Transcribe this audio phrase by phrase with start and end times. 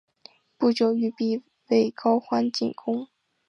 [0.57, 3.07] 不久玉壁为高欢进攻。